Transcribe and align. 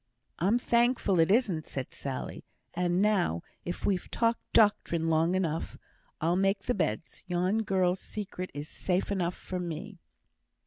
"I'm 0.39 0.57
thankful 0.57 1.19
it 1.19 1.29
isn't," 1.29 1.67
said 1.67 1.93
Sally; 1.93 2.43
"and 2.73 3.03
now, 3.03 3.43
if 3.65 3.85
we've 3.85 4.09
talked 4.09 4.41
doctrine 4.51 5.11
long 5.11 5.35
enough, 5.35 5.77
I'll 6.19 6.35
go 6.35 6.41
make 6.41 6.61
th' 6.63 6.75
beds. 6.75 7.23
Yon 7.27 7.59
girl's 7.59 7.99
secret 7.99 8.49
is 8.55 8.67
safe 8.67 9.11
enough 9.11 9.35
for 9.35 9.59
me." 9.59 9.99